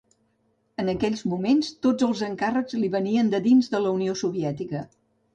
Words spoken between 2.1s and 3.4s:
encàrrecs li venien